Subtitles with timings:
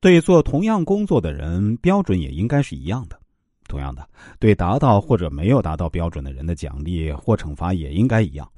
[0.00, 3.20] 对做同样工作的人，标准也应该是一样的。
[3.68, 8.50] 同样的，对达到或者没有达到标准的人的奖励或惩罚也应该一样。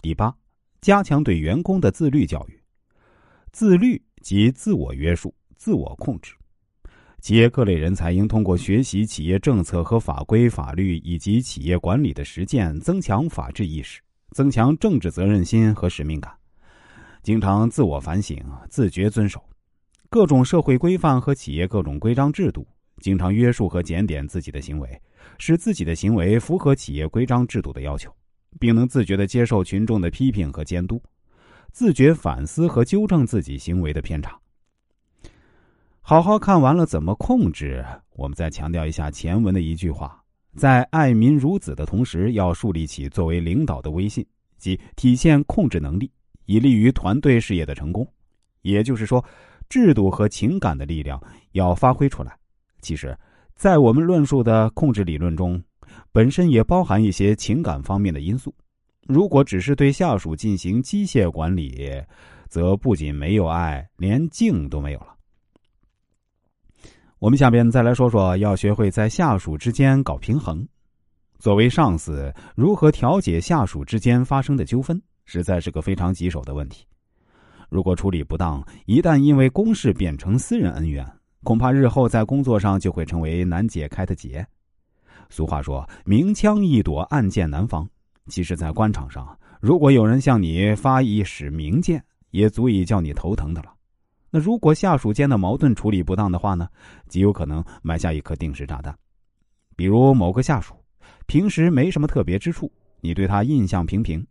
[0.00, 0.34] 第八，
[0.80, 2.58] 加强对员工的自律教育。
[3.52, 6.32] 自律即自我约束、自我控制。
[7.20, 14.00] 企业各类人才应通过学习企业政策和法规、法律以及企业管理的实践，增强法治意识，
[14.30, 16.32] 增强政治责任心和使命感，
[17.22, 18.40] 经常自我反省，
[18.70, 19.42] 自觉遵守
[20.16, 22.66] 各种社会规范和企业各种规章制度。
[23.02, 24.98] 经常约束和检点自己的行为，
[25.36, 28.10] 使自己的行为符合企业规章制度的要求，
[28.58, 30.98] 并能自觉的接受群众的批评和监督，
[31.70, 34.40] 自觉反思和纠正自己行为的偏差。
[36.00, 40.18] 好好看完了怎么控制，我们再强调一下前文的一句话：
[40.56, 46.10] 在爱民如子的同时，要树立起作为领导的威信，即体现控制能力，
[46.46, 48.10] 以利于团队事业的成功。
[48.62, 49.24] 也就是说，
[49.68, 51.20] 制度和情感的力量
[51.52, 52.36] 要发挥出来。
[52.80, 53.16] 其实，
[53.54, 55.62] 在我们论述的控制理论中，
[56.12, 58.54] 本身也包含一些情感方面的因素。
[59.02, 61.90] 如果只是对下属进行机械管理，
[62.48, 65.14] 则不仅没有爱，连敬都没有了。
[67.18, 70.66] 我们下边再来说说，要学会在下属之间搞平衡。
[71.38, 76.84] 作为上司，如何调解下属之间发生的纠纷，实在是个非常棘手的问题。
[77.68, 81.06] 如果处理不当，一旦因为公事变成私人恩怨。
[81.42, 84.44] 恐怕日后在工作上就会成为难解开的结。
[85.30, 87.88] 俗话说：“明枪易躲，暗箭难防。”
[88.26, 93.72] 其实，在官场上，如果有人向你发一使明箭，也足以叫你头疼的了。
[94.28, 96.68] 那如果下属间的矛盾处理不当的话呢？
[97.08, 98.96] 极有可能埋下一颗定时炸弹。
[99.76, 100.74] 比如某个下属
[101.26, 102.70] 平时没什么特别之处，
[103.00, 104.26] 你对他印象平平。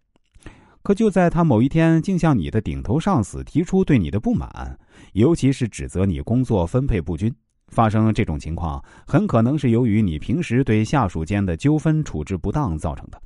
[0.85, 4.79] 可就在他某一天竟向你的顶头上司提出对你的不满，
[5.13, 7.33] 尤其是指责你工作分配不均，
[7.69, 13.19] 发生这种情况，很可能是由于你平时对下属间的纠纷处置不当造成的。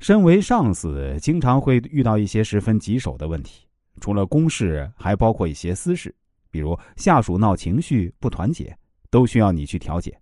[0.00, 3.64] 身为上司，经常会遇到一些十分棘手的问题，
[4.00, 6.12] 除了公事，还包括一些私事，
[6.50, 8.76] 比如下属闹情绪、不团结，
[9.10, 10.18] 都需要你去调解。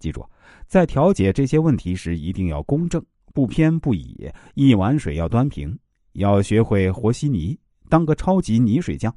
[0.00, 0.22] 记住，
[0.66, 3.02] 在调解这些问题时，一定要公正。
[3.40, 5.74] 不偏不倚，一碗水要端平，
[6.12, 7.58] 要学会和稀泥，
[7.88, 9.10] 当个超级泥水匠。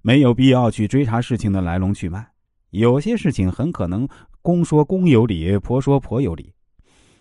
[0.00, 2.26] 没有必要去追查事情的来龙去脉，
[2.70, 4.08] 有些事情很可能
[4.40, 6.50] 公说公有理，婆说婆有理。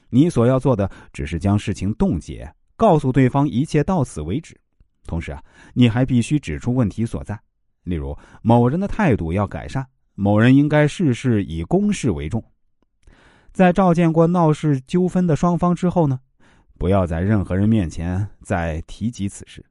[0.09, 4.57] 你所要做的只是将事情冻结，告诉对方一切到此为止。
[5.03, 7.38] 同时啊，你还必须指出问题所在，
[7.83, 12.41] 例如某人的态度要改善，某人应该事事以公事为重。
[13.57, 16.19] 在召见过闹事纠纷的双方之后呢，
[16.78, 19.66] 不要在任何人面前再提及此事，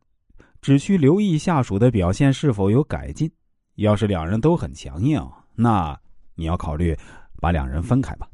[0.61, 3.31] 只需留意下属的表现是否有改进。
[3.77, 5.25] 要是两人都很强硬，
[5.55, 5.97] 那
[6.35, 6.99] 你要考虑
[7.41, 8.27] 把两人分开吧。